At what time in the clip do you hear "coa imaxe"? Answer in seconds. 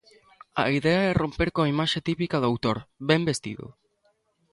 1.55-1.99